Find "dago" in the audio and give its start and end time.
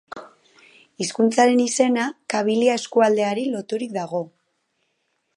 3.99-4.23